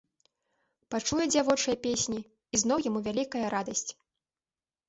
Пачуе 0.95 1.25
дзявочыя 1.33 1.75
песні, 1.85 2.19
і 2.57 2.63
зноў 2.63 2.77
яму 2.89 2.99
вялікая 3.09 3.45
радасць. 3.57 3.89